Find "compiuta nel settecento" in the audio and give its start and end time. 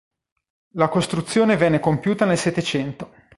1.79-3.13